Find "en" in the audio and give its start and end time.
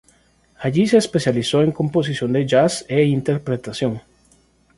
1.61-1.71